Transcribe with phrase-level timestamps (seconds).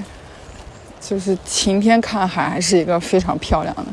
[1.00, 3.86] 就是晴天看海，还是一个非常漂亮的。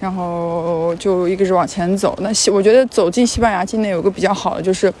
[0.00, 2.18] 然后就一个是往前走。
[2.20, 4.92] 那西，我觉得走进西班牙境内有个比较好的，就是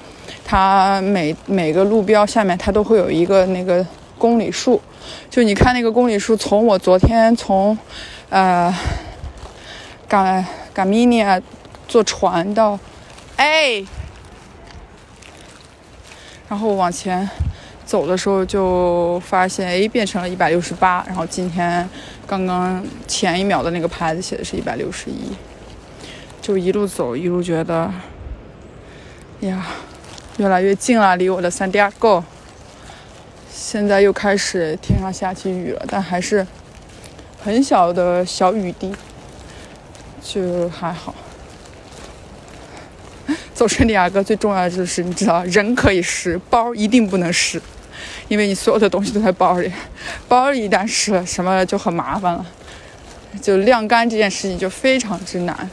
[0.44, 3.84] 它每每个路标下面它都会有一个那个
[4.16, 4.80] 公里数，
[5.28, 7.76] 就你看那个公里数，从我昨天从
[8.28, 8.72] 呃
[10.06, 11.40] 赶赶米尼亚
[11.88, 12.78] 坐船到，
[13.34, 13.84] 哎，
[16.48, 17.28] 然后往前
[17.92, 21.86] 走的时候就发现，哎，变成了一百六十八，然后今天
[22.26, 25.36] 刚刚前一秒的那个牌子写的是一百六十一，
[26.40, 27.92] 就一路走一路觉得，
[29.40, 29.66] 呀，
[30.38, 32.24] 越来越近了，离我的三迪亚哥。
[33.52, 36.46] 现在又开始天上下起雨了，但还是
[37.44, 38.90] 很小的小雨滴，
[40.22, 41.14] 就还好。
[43.52, 47.60] 走圣地亚哥最重要的就是你知道，人可以湿，包一定不能湿，
[48.28, 49.70] 因为你所有的东西都在包里，
[50.28, 52.46] 包里一旦湿了，什么就很麻烦了，
[53.40, 55.70] 就晾干这件事情就非常之难。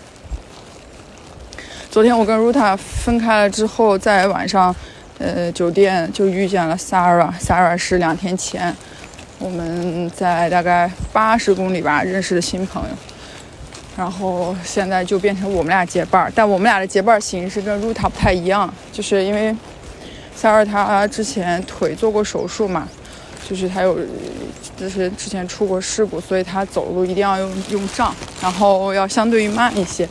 [1.90, 4.76] 昨天我跟 Ruta 分开了之后，在晚上，
[5.18, 8.76] 呃，酒店就遇见了 Sara，Sara 是两天前
[9.40, 12.90] 我们在大概八十公里吧认识的新朋友，
[13.98, 19.56] 然后现在就变成我们俩结伴儿，但我们俩的结伴儿形式跟 Ruta 不太一样，就是因为
[20.40, 22.88] 三儿他之前腿做过手术嘛，
[23.46, 24.00] 就是他有，
[24.78, 30.08] 就是之前出过事故，所以他走路一定要用用杖，然后要相对于慢一些。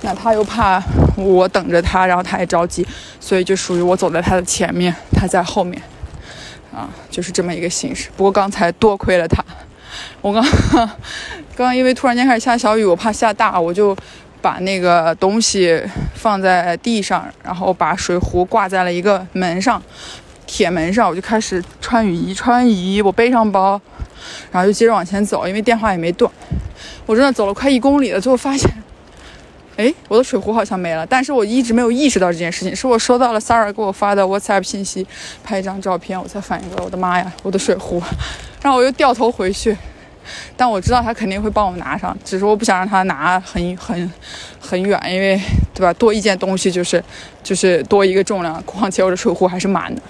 [0.00, 0.82] 那他又怕
[1.18, 2.86] 我等着他，然后他也着急，
[3.20, 5.82] 所以就属于我走在他的前面，他在后面，
[6.74, 8.08] 啊，就是这么一个形式。
[8.16, 9.44] 不过刚才多亏了他，
[10.22, 10.42] 我刚
[10.72, 10.90] 刚
[11.54, 13.94] 刚因为突然间开始下小雨，我怕下大，我就
[14.42, 15.80] 把那个东西
[16.14, 19.80] 放在地上，然后把水壶挂在了一个门上，
[20.46, 23.80] 铁门上，我就开始穿雨衣，穿雨衣我背上包，
[24.50, 26.30] 然后就接着往前走，因为电话也没断。
[27.06, 28.68] 我真的走了快一公里了，最后发现。
[29.76, 35.06] 哎，我的水壶好像没了，但是我一直没有意识到这件事情，是我收到了 Sarah 给我发的 WhatsApp 信息，
[35.42, 38.02] 拍一张照片，我才反应过来，我的妈呀，我的水壶！
[38.60, 39.74] 然后我又掉头回去，
[40.56, 44.12] 但我知道他肯定会帮我拿上，只是我不想让他拿很很
[44.60, 45.40] 很远，因为
[45.74, 47.02] 对吧，多一件东西就是
[47.42, 50.02] 就是多一个重量，况且我的水壶还是满的。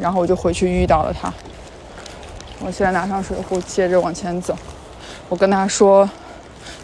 [0.00, 1.32] 然后我就回去遇到了他，
[2.60, 4.56] 我现在拿上水壶，接着往前走，
[5.28, 6.08] 我跟他说。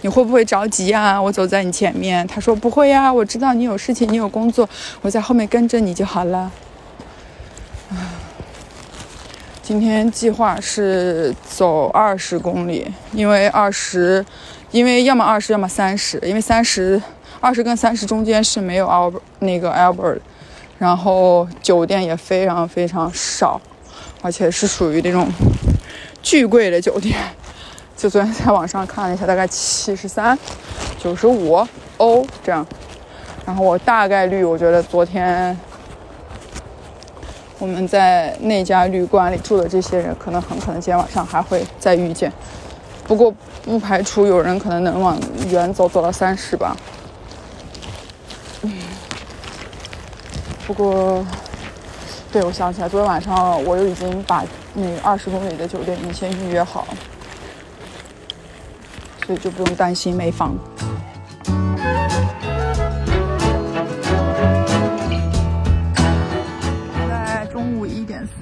[0.04, 1.21] 你会不会着急呀？
[1.21, 2.27] 我走在你前面。
[2.27, 4.69] 他说不会呀，我知道你有事情，你有工作，
[5.00, 6.50] 我在后面跟着你就好了。
[9.62, 14.27] 今天计划是走二十公里，因为二十，
[14.73, 17.00] 因为要么二十，要么三十，因为三十，
[17.41, 20.19] 二十跟三十中间是没有 our 那个 Albert，
[20.78, 23.61] 然后酒店也非常非常少，
[24.21, 25.28] 而且是属于那种
[26.21, 27.17] 巨贵的酒店。
[27.97, 30.37] 就昨天在网上看了一下，大概七十三、
[30.99, 31.65] 九十五
[31.99, 32.67] 欧这样。
[33.47, 35.57] 然后我大概率，我觉得昨天
[37.62, 42.32] 我们在那家旅馆里住的这些人，可能很可能今天晚上还会再遇见。
[43.04, 43.32] 不过
[43.64, 45.16] 不排除有人可能能往
[45.48, 46.76] 远走，走到三十吧。
[48.62, 48.72] 嗯。
[50.66, 51.24] 不过，
[52.32, 54.44] 对，我想起来，昨天晚上我又已经把
[54.74, 56.88] 那二十公里的酒店已经先预约好了。
[59.24, 60.53] 所以就不用担心没房。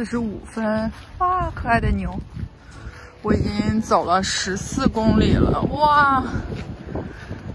[0.01, 2.19] 四十五分，哇，可爱的牛！
[3.21, 6.25] 我已经走了十四公里了，哇！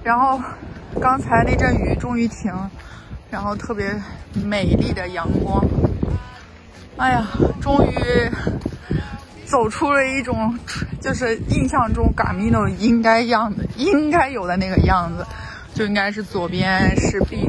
[0.04, 0.40] 然后
[1.02, 2.54] 刚才那阵雨终于停，
[3.32, 4.00] 然后特别
[4.44, 5.66] 美丽的阳光，
[6.98, 7.26] 哎呀，
[7.60, 7.98] 终于
[9.48, 10.56] 走出了一种
[11.02, 15.26] 就是印象中嘎米诺应该样子，应该有的那个样子，
[15.74, 17.44] 就应该是左边是碧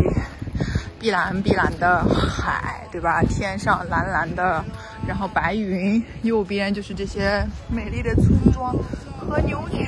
[0.99, 3.21] 碧蓝碧蓝的海，对吧？
[3.23, 4.65] 天上蓝蓝的，
[5.07, 8.75] 然后白云，右边就是这些美丽的村庄
[9.19, 9.87] 和牛群。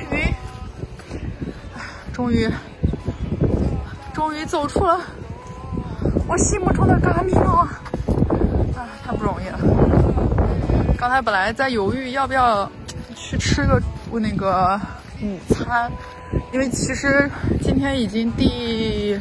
[2.13, 2.49] 终于，
[4.13, 4.99] 终于走出了
[6.27, 7.69] 我心目中的 Gamino 啊！
[9.05, 9.59] 太不容易了。
[10.97, 12.69] 刚才本来在犹豫要不要
[13.15, 13.81] 去吃个
[14.11, 14.79] 那个
[15.21, 15.89] 午餐，
[16.51, 17.29] 因为其实
[17.61, 19.17] 今天已经第，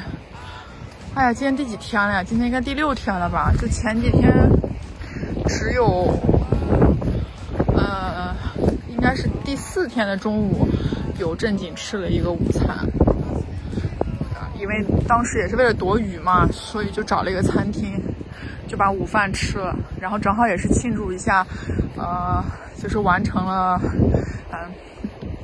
[1.14, 2.24] 哎呀，今天第几天了呀？
[2.24, 3.52] 今天应该第六天了吧？
[3.60, 4.28] 就前几天
[5.68, 6.18] 只有，
[7.76, 8.34] 呃，
[8.88, 10.66] 应该是第四天的中午
[11.18, 12.78] 有正经吃了一个午餐，
[14.58, 18.00] 因为当时也是为了躲雨嘛，所以就找了一个餐厅。
[18.66, 21.46] 就把午饭吃了，然后正好也是庆祝一下，
[21.96, 22.44] 呃，
[22.76, 23.80] 就是完成了，
[24.52, 24.58] 嗯，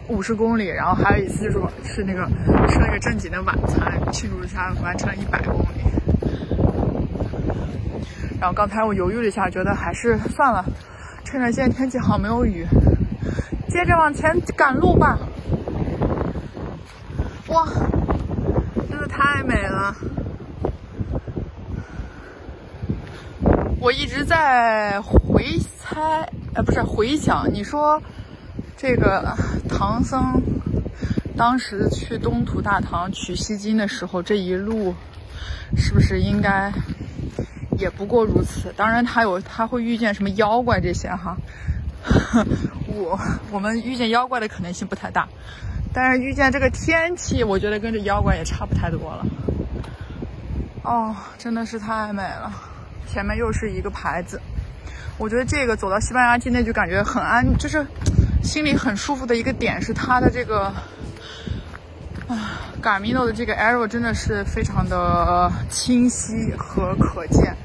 [0.09, 2.27] 五十公里，然后还有一次就是是那个
[2.69, 6.04] 吃了一个正经的晚餐，庆祝一下完成了一百公里。
[8.45, 10.63] 然后刚才我犹豫了一下，觉得还是算了，
[11.25, 12.67] 趁着现在天气好没有雨，
[13.71, 15.19] 接着往前赶路吧。
[17.47, 17.67] 哇，
[18.87, 19.97] 真的太美了。
[23.81, 27.99] 我一直在回猜，呃，不是回想，你说
[28.77, 29.35] 这个
[29.71, 30.21] 唐僧
[31.35, 34.95] 当时去东土大唐取西经的时候，这一路
[35.79, 36.71] 是不是应该
[37.79, 38.73] 也不过如此？
[38.77, 41.37] 当然，他有他会遇见什么妖怪这些哈，
[42.87, 43.19] 我
[43.51, 45.29] 我们遇见妖怪的可能性不太大，
[45.93, 49.27] 但是遇见这个天气，我觉得跟这妖怪也差不太多了。
[50.83, 52.53] 哦，真的是太美了。
[53.07, 54.41] 前面又是一个牌子，
[55.19, 57.87] 我觉得这个走到西班牙境内就感觉很安，就是
[58.43, 60.73] 心里很舒服的一个点是它的这个
[62.27, 67.57] 啊，Gamino 的这个 arrow 真的是非常的清晰和可见，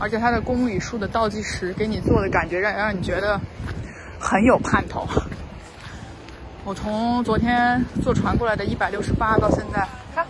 [0.00, 3.40] 而且它的公里数的倒计时给你做的感觉让让你觉得
[4.18, 5.06] 很有盼头。
[6.64, 10.26] 我从昨天坐船过来的一百六十八到现在，看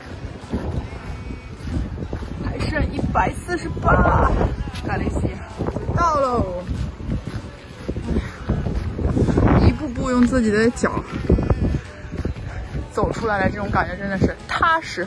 [2.45, 4.31] 还剩一百四十八。
[4.87, 5.21] 卡雷西
[5.97, 6.63] 到喽！
[9.67, 11.03] 一步步用自己的脚
[12.93, 15.07] 走出来的这种感觉真的是踏实。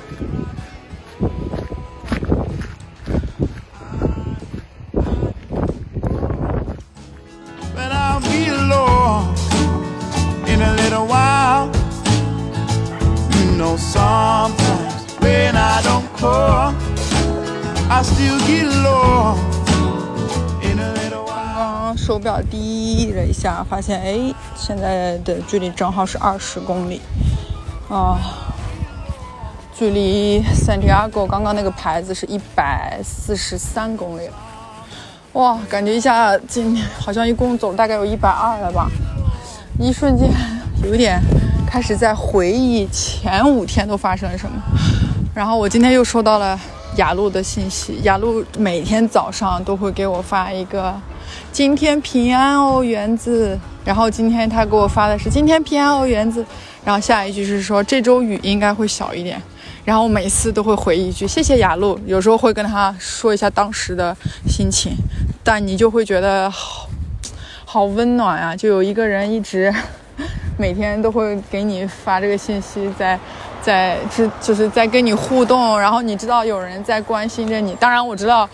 [22.42, 27.01] 滴了一下，发现哎，现在的距离正好是二十公里，
[27.89, 28.18] 啊，
[29.74, 34.30] 距离 Santiago 刚刚那个牌子是一百四十三公里。
[35.34, 38.89] 哇，感觉一下今天好像一共走大概有一百二了吧，
[39.80, 40.30] 一瞬间
[40.84, 41.22] 有点
[41.68, 44.62] 开始在回忆前五天都发生了什么。
[45.36, 46.60] 然后我今天又收到了
[46.95, 51.00] 雅露的信息，雅露每天早上都会给我发一个
[51.51, 53.58] “今天平安哦，园子”。
[53.86, 56.46] 然后今天他给我发的是“今天平安哦，园子”，
[56.84, 59.41] 然后下一句是说这周雨应该会小一点。
[59.86, 64.13] 然后我每次都会回一句谢谢雅露，有时候会跟他说一下当时的
[64.46, 64.91] 心情，
[65.41, 66.89] 但你就会觉得好
[67.63, 69.74] 好温暖啊，就有一个人一直
[70.60, 73.17] 每天都会给你发这个信息，在
[73.62, 77.74] 在是就是在跟你互动，然后你知道有人在关心着你。
[77.75, 78.50] 当然我知道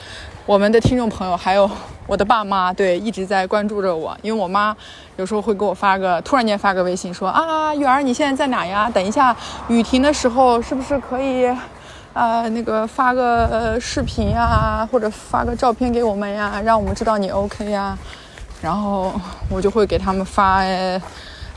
[0.45, 1.69] 我们的听众朋友还有
[2.05, 4.75] 我的爸妈，对，一直在关注着我，因为我妈
[5.15, 8.89] 有时候会给我发个突然间发个微信说啊，雨儿你现在在哪呀？
[8.89, 9.33] 等一下
[9.69, 11.47] 雨停的时候是不是可以？
[12.11, 17.97] 呃，那个发个视频呀，或者发个照片给我们呀，让我们知道你 OK 呀。
[18.61, 19.13] 然后
[19.49, 20.61] 我就会给他们发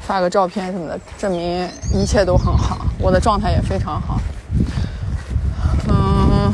[0.01, 4.21] 发个照片什么的，证明一切都很好，我的状态也非常好。
[6.39, 6.53] 嗯，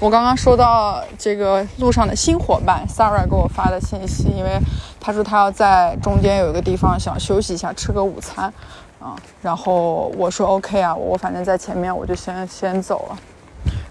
[0.00, 4.58] 我刚刚收到这个路上的新伙伴 s a r a 给我发的信息，因为
[4.98, 8.50] 他说他要在中间有一个地方想休息一下，吃个午餐。
[8.98, 13.18] 啊，然后我说 OK 啊，我反正在前面，我就先先走了。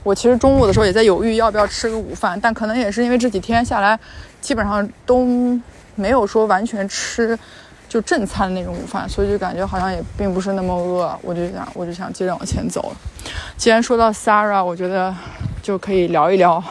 [0.03, 3.99] 我其实中午的时候也在犹豫要不要吃个午饭，但可能也是因为这几天下来，
[4.39, 5.27] 基本上都
[5.93, 7.37] 没有说完全吃
[7.91, 12.95] 就正餐那种午饭，所以就感觉好像也并不是那么饿，我就想我就想接着往前走了。
[13.57, 15.13] 既然说到 Sarah，我觉得
[15.61, 16.63] 就可以聊一聊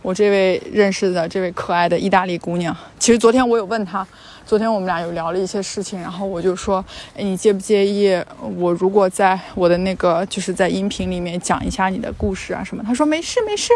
[0.00, 2.76] 我这位认识的这位可爱的意大利姑娘。
[3.00, 4.06] 其实昨天我有问她，
[4.46, 6.84] 昨天我们俩有聊了一些事情，然后我就说，
[7.16, 8.16] 哎，你介不介意
[8.56, 12.84] 我如果在我的那个就是在音频里面讲一下你的故事啊什么？
[12.86, 13.72] 她说没事没事，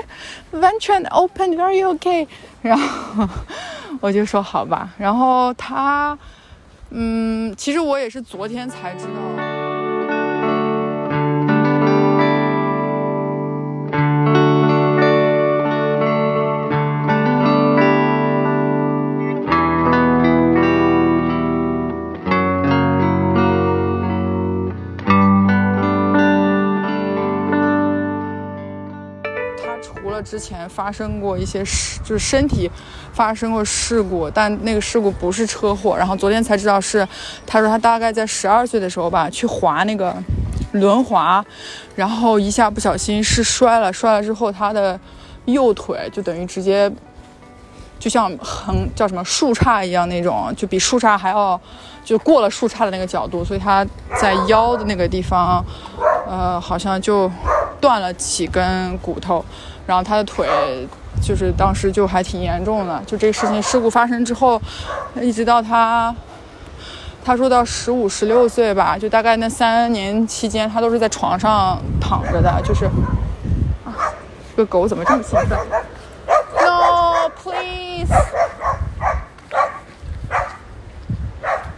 [0.52, 2.28] 完全 open very OK。
[2.62, 3.28] 然后
[4.00, 4.94] 我就说好吧。
[4.96, 6.16] 然后她，
[6.90, 9.47] 嗯，其实我也是昨天才知道。
[30.28, 32.70] 之前发生过一些事，就是身体
[33.14, 35.96] 发生过事故，但那个事故不是车祸。
[35.96, 37.06] 然后昨天才知道是，
[37.46, 40.14] 他说他大概在十二岁的时候吧，去滑那个
[40.72, 41.42] 轮滑，
[41.96, 45.00] 然后一下不小心是摔了，摔了之后他的
[45.46, 46.92] 右腿就等于直接
[47.98, 51.58] 就像横叫什么树杈一样那种，就比树杈还要
[52.04, 53.82] 就过了树杈的那个角度，所以他
[54.20, 55.64] 在腰的那个地方，
[56.28, 57.30] 呃，好像就
[57.80, 59.42] 断了几根骨头。
[59.88, 60.46] 然后他的腿，
[61.22, 63.02] 就是当时就还挺严重的。
[63.06, 64.60] 就这个事情事故发生之后，
[65.18, 66.14] 一直到他，
[67.24, 72.60] 他说到十五、十六岁吧，就大概那三年期间，他都是在床上躺着的。
[72.62, 72.84] 就是，
[73.86, 73.96] 啊，
[74.54, 75.58] 这个狗怎么这么兴奋
[76.60, 78.12] ？No, please,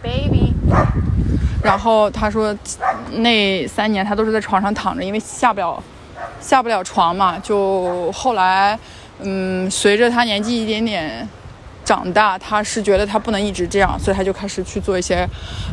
[0.03, 0.53] baby。
[1.63, 2.53] 然后他说，
[3.11, 5.81] 那三年他都是在床上躺着，因为下不了。
[6.41, 8.77] 下不了床嘛，就后来，
[9.21, 11.25] 嗯，随着他年纪一点点
[11.85, 15.27] 长大，他是觉得他不能一直这样，所以他就开始去做一些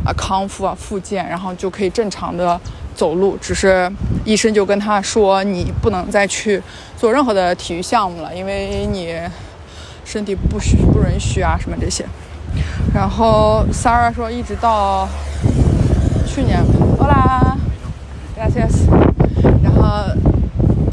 [0.04, 2.60] 啊康复啊复健，然后就可以正常的
[2.94, 3.36] 走路。
[3.40, 3.90] 只是
[4.24, 6.62] 医生就跟他说，你不能再去
[6.96, 9.18] 做任何的体育项目了，因为你
[10.04, 12.04] 身体不许不允许啊什么这些。
[12.94, 15.08] 然后 Sarah 说，一直到
[16.26, 16.62] 去年
[16.98, 18.86] ，Hola，Gracias，
[19.62, 20.27] 然后。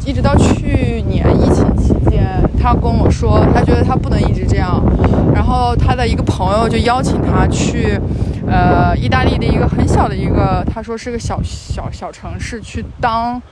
[0.06, 2.24] 一直到去年疫情期间，
[2.62, 4.80] 他跟我说，他觉得他不能一直这样。
[5.34, 7.98] 然后他的一个朋友就邀请他去，
[8.46, 13.42] 呃，意大利的一个很小的一个，他说是个小小小城市去当，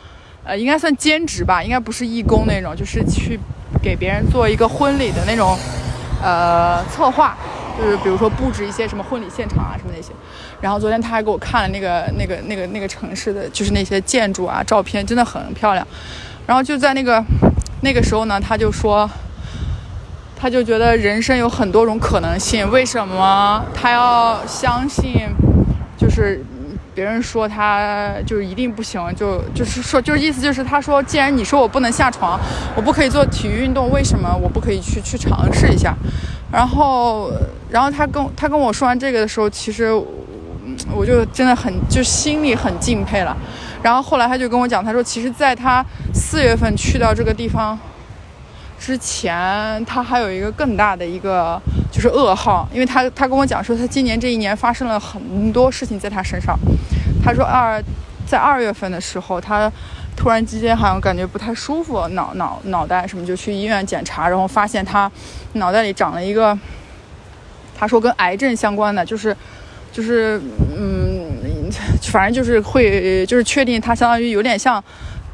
[0.44, 3.36] 呃，应该算兼职吧，应该不是义工那种，就是去
[3.82, 5.58] 给别人做一个婚礼的那种，
[6.22, 7.36] 呃，策划，
[7.76, 10.12] 就是比如说布置一些什么婚礼现场啊什么那些。
[10.60, 15.84] 然后昨天他还给我看了那个那个那个那个城市的就是那些建筑啊照片，真的很漂亮。
[16.46, 17.24] 然后就在那个
[17.80, 19.08] 那个时候呢，他就说，
[20.36, 22.70] 他就觉得人生有很多种可能性。
[22.70, 25.14] 为什么他要相信？
[25.96, 26.44] 就是
[26.94, 32.38] 别人说他就一定不行，就就是说，就是意思就是他说，既然你说我不能下床，
[32.76, 35.94] 我不可以做体育运动，为什么我不可以去去尝试一下？
[36.52, 37.32] 然后，
[37.70, 39.90] 然后他跟他跟我说完这个的时候，其实
[40.92, 43.36] 我就真的很就心里很敬佩了。
[43.84, 47.78] 然后后来他就跟我讲，他说其实在他四月份去到这个地方
[48.80, 51.60] 之前，他还有一个更大的一个
[51.92, 56.58] 就是噩耗，因为他他跟我讲说，他今年这一年发生了很多事情在他身上。
[57.22, 57.78] 他说二
[58.26, 59.70] 在二月份的时候，他
[60.16, 65.12] 突然之间好像感觉不太舒服，脑脑脑袋什么就去医院检查，然后发现他
[65.52, 66.58] 脑袋里长了一个，
[67.76, 69.36] 他说跟癌症相关的，就是
[69.92, 70.40] 就是
[70.74, 71.13] 嗯。
[72.10, 74.82] 反正就是会，就是确定他相当于有点像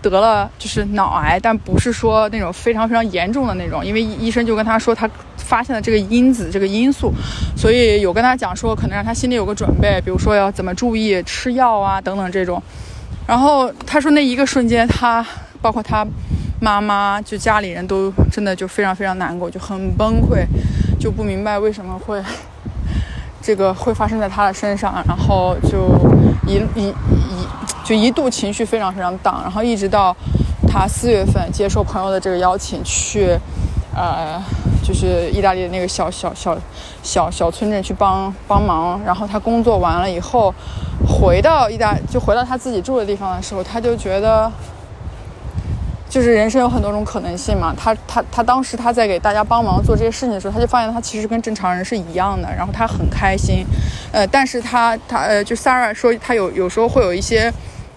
[0.03, 7.13] 得了就是脑癌，但不是说那种非常非常严重的那种，因为医生就跟他说他发现了这个因子这个因素，
[7.57, 12.63] 所以有跟他讲说可能让他心里有个准备，比如说要怎么注意吃药啊等等这种。
[13.27, 15.25] 然后他说那一个瞬间，他
[15.61, 16.07] 包括他
[16.61, 20.45] 妈妈就家里人都真的就非常非常难过，就很崩溃，
[20.99, 22.21] 就不明白为什么会。
[23.43, 25.89] 这个会发生在他的身上，然后就
[26.47, 26.95] 一一一
[27.85, 30.15] 就一度情绪非常非常荡，然后一直到
[30.69, 33.39] 他四月份接受朋友的这个邀请去，
[33.95, 34.41] 呃，
[34.83, 36.57] 就是意大利的那个小小小
[37.03, 40.55] 小小村镇去帮帮忙，然后他工作完了以后
[41.07, 44.51] 回到意大就回到他自己住的地方的时候，他就觉得。
[46.11, 53.65] 就是人生有很多种可能性嘛，他他他当时他在给大家帮忙做这些事情的时候，他就发现他其实跟正常人是一样的，然后他很开心，
[54.13, 57.51] 呃，但是他他呃，就 Sarah 说他有有时候会有一些。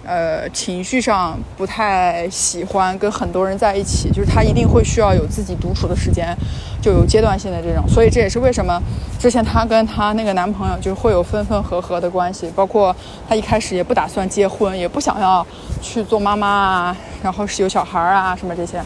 [0.05, 6.35] 呃，情绪上不太喜欢跟很多人在一起，就是他一定会需要有自己独处的时间，
[6.81, 7.87] 就有阶段性的这种。
[7.87, 8.77] 所以这也是为什么
[9.17, 12.93] 之前她跟她那个男朋友就会有分分合合的关系，包括
[13.29, 15.47] 她一开始也不打算结婚，也不想要
[15.81, 18.79] 去做妈妈啊，然后是有小孩啊什么这些。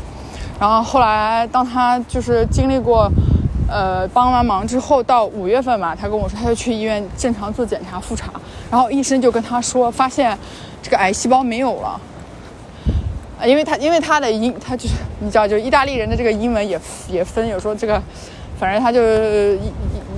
[0.59, 3.11] 然后后来当他就是经历过，
[3.67, 8.31] 呃，帮完忙之后，到五月份嘛，他跟我说他就去医院正常做检查复查，
[8.71, 10.37] 然后医生就跟他说发现
[10.81, 11.99] 这个癌细胞没有了。
[13.39, 18.01] 啊，因为他因为他的英他就是你知道，就意大利人的这个英文也也分，有时候这个
[18.59, 18.99] 反正他就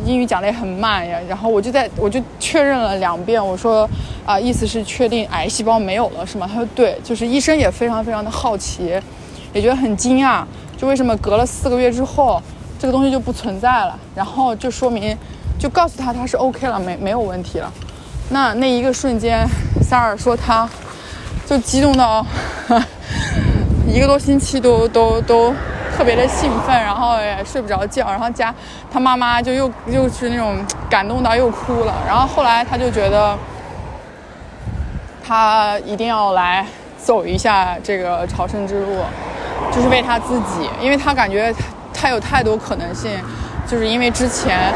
[0.06, 1.18] 英语讲的也很慢呀。
[1.28, 3.90] 然后我就在我就确认了两遍，我说
[4.26, 6.50] 啊，意思是确定癌细胞没有了是吗？
[6.52, 9.00] 他说对，就是医生也非常非常的好奇，
[9.54, 10.44] 也觉得很惊讶，
[10.78, 12.42] 就为什么隔了四个月之后
[12.80, 13.98] 这个东西就不存在了？
[14.16, 15.18] 然后就说明
[15.58, 17.72] 就告诉他他是 OK 了，没没有问题了。
[18.30, 19.48] 那那一个瞬间，
[19.82, 20.70] 萨尔说他
[21.48, 22.26] 就激动到。
[23.92, 25.52] 一个多星期都都都
[26.00, 28.56] 特别的兴奋，然后也睡不着觉，然后家
[28.90, 30.56] 他妈妈就又又是那种
[30.90, 33.38] 感动到又哭了，然后后来他就觉得
[35.22, 36.66] 他一定要来
[36.98, 39.04] 走一下这个朝圣之路，
[39.74, 41.54] 就是为他自己，因为他感觉
[41.94, 43.12] 他有太多可能性，
[43.68, 44.74] 就是因为之前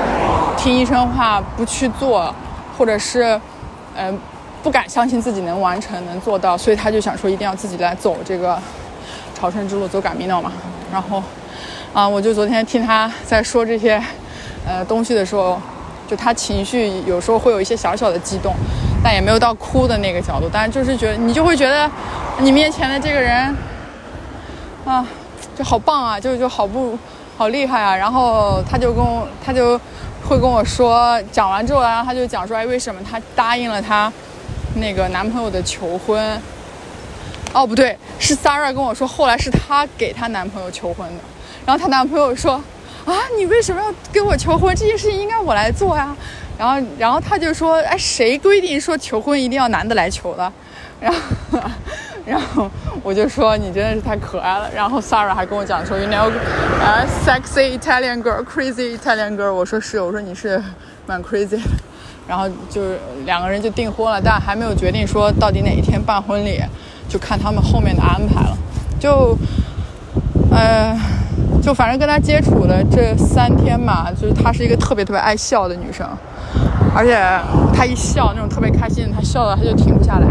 [0.57, 2.35] 听医生话不去做，
[2.77, 3.39] 或者是
[3.95, 4.19] 嗯
[4.61, 8.59] 不敢相信自己能完成能做到，所以他就想说一定要自己来走这个。
[9.35, 10.49] 朝圣之路走赶米诺嘛，
[10.93, 11.21] 然后，
[11.91, 13.99] 啊，我就昨天听他在说这些，
[14.63, 15.59] 呃，东西的时候，
[16.07, 18.53] 就他情绪有时候会有一些小小的激动，
[19.03, 21.89] 但也没有到哭的那个角度，但是就是觉得你就会觉得，
[22.37, 23.57] 你面前的这个人，
[24.85, 25.03] 啊，
[25.57, 26.95] 就好棒啊，就就好不，
[27.35, 29.75] 好厉害啊，然后他就跟我，他就
[30.29, 34.13] 会跟我说，讲完之后，然后他就讲说，哎，为什么他答应了他
[34.75, 36.39] 那个男朋友的求婚。
[37.53, 41.21] 哦，不对，是 s a r a 跟我说，后来是她给她男朋友求婚的。
[41.65, 42.53] 然后她男朋友说
[43.05, 44.75] ：“啊，你为什么要跟我求婚？
[44.75, 46.15] 这件事情应该我来做呀。”
[46.57, 50.51] 然后，然后他就说：“哎，谁规定说求婚一定要男的来求的？”
[50.99, 51.19] 然后，
[52.25, 52.69] 然后
[53.01, 56.31] 我就说：“你真的是太可爱了。”然后 s a r a 还跟我讲说：“You know，
[56.81, 60.61] 啊，sexy Italian girl，crazy Italian girl。”我说是，我说你是
[61.05, 61.59] 蛮 crazy。
[62.25, 62.81] 然后就
[63.25, 66.61] 两个人就订婚了，但还没有决定说到底哪一天办婚礼。
[67.13, 68.57] 就看他们后面的安排了，
[68.99, 69.37] 就，
[70.49, 70.97] 呃，
[71.61, 76.07] 就反正跟他接触的这三天嘛，就是她是一个特别特别爱笑的女生，
[76.95, 77.15] 而且
[77.71, 80.27] 她一笑那种特别开心，她笑的她就停不下来。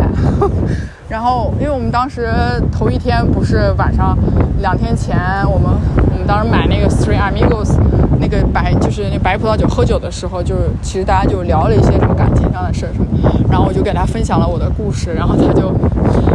[1.08, 2.28] 然后，因为我们当时
[2.72, 4.18] 头一天不是晚上，
[4.60, 5.16] 两天前
[5.46, 5.70] 我们
[6.10, 7.76] 我们当时买那个 Three Amigos。
[8.20, 13.06] 那个白就是那白葡萄酒，喝酒的时候就其实大家就聊了一些什么感情上的事什么，
[13.52, 15.70] 然后我就给他分享了我的故事，然后他就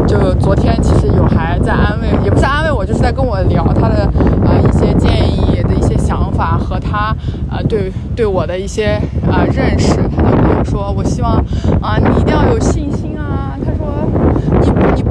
[0.06, 4.08] 就昨天其实有还在安慰，也不是安慰我，就是在跟我聊他的
[4.46, 7.16] 呃一些建议的一些想法和他
[7.50, 11.44] 呃对对我的一些啊认识，他就跟我说，我希望
[11.82, 12.87] 啊你一定要有信，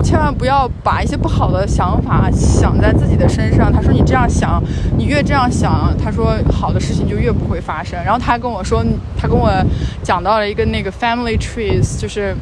[0.07, 3.73] 千万不要把一些不好的想法想在自己的身上。
[3.73, 4.62] 他说你这样想，
[4.97, 7.99] 你越这样想，他说好的事情就越不会发生。
[8.05, 8.85] 然后他还跟我说，
[9.19, 9.51] 他跟我
[10.05, 12.37] 讲到了一个那个 family trees，就是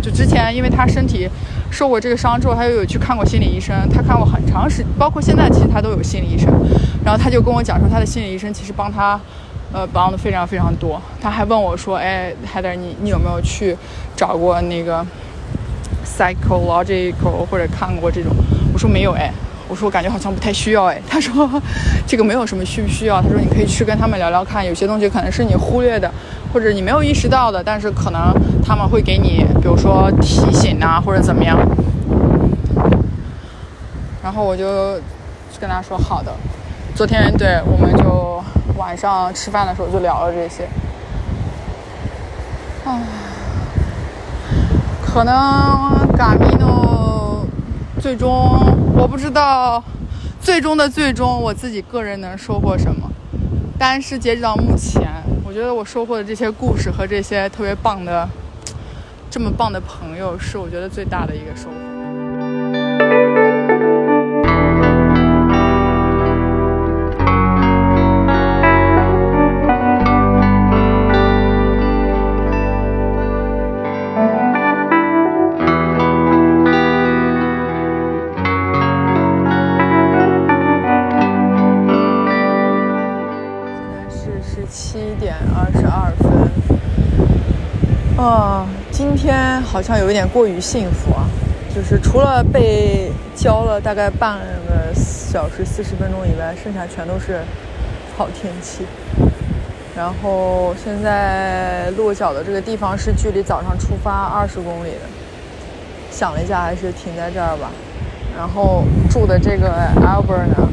[0.00, 1.28] 就之前因为他身体
[1.70, 6.50] 受过这个伤之后，他又有去看过心理医生，他看过很长时，包括现在其实他都有心理医生。
[7.04, 9.20] 然后他就跟我讲说，他的心理医生其实帮他
[9.74, 10.98] 呃帮的非常非常多。
[11.20, 13.76] 他还问我说，哎，Heather，你你有没有去
[14.16, 15.04] 找过那个
[16.18, 18.32] ？psychological 或者看过这种，
[18.72, 19.32] 我说没有哎，
[19.68, 21.00] 我说我感觉好像不太需要哎。
[21.08, 21.48] 他说
[22.06, 26.10] 这个没有什么需不需要，他说你可以去跟他们聊聊看，有些东西可能是你忽略的，
[26.52, 28.32] 或者你没有意识到的，但是可能
[28.64, 31.58] 他们会给你，比如说提醒啊或者怎么样。
[34.22, 35.00] 然后我就
[35.58, 36.30] 跟他说好的。
[36.94, 38.42] 昨天对我们就
[38.76, 40.68] 晚上吃饭的时候就聊了这些。
[45.12, 45.34] 可能
[46.16, 47.44] 嘎米诺
[48.00, 48.30] 最终
[48.94, 49.82] 我不知道，
[50.40, 53.10] 最终的最终我自己个人能收获什么，
[53.76, 55.02] 但是截止到目前，
[55.44, 58.28] 我觉得我收获的这些故事和这些特别棒的、
[59.28, 61.89] 这么棒的朋友，是我觉得最大的一个收获。
[89.80, 91.24] 好像有一点过于幸福啊，
[91.74, 94.36] 就是除了被浇了大概半
[94.68, 97.40] 个小时四十分钟以外，剩下全都是
[98.14, 98.84] 好天气。
[99.96, 105.08] 然后现在落脚的这个地方是距离早上出发二十公里的，
[106.10, 107.70] 想了一下，还是停在这儿吧。
[108.36, 110.68] 然后住的这个 Albert 呢，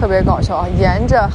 [0.00, 0.68] 特别搞笑啊！
[0.78, 1.28] 沿着，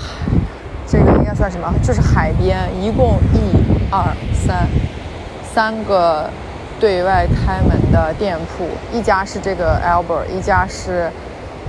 [0.88, 1.70] 这个应该算什么？
[1.84, 4.66] 就是海边，一共一、二、三，
[5.54, 6.30] 三个
[6.80, 8.66] 对外开门的店铺，
[8.98, 11.12] 一家是这个 Albert，一家是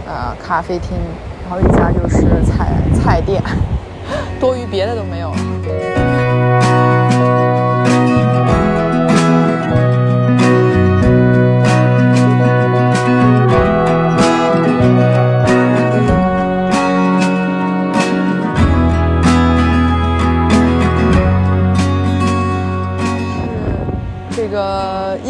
[0.07, 0.97] 呃咖啡厅，
[1.43, 3.43] 然后一家就是菜菜店，
[4.39, 6.10] 多余别的都没有了。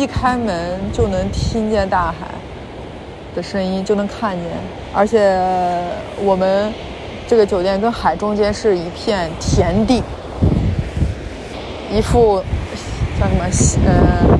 [0.00, 2.26] 一开门就能听见大海
[3.36, 4.46] 的声音，就能看见，
[4.94, 5.38] 而且
[6.24, 6.72] 我们
[7.28, 10.02] 这个酒店跟海中间是一片田地，
[11.92, 12.42] 一副
[13.20, 13.44] 叫什么
[13.84, 14.38] 呃，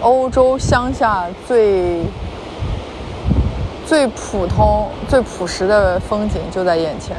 [0.00, 2.02] 欧洲乡下最
[3.86, 7.16] 最普通、最朴实的风景就在眼前。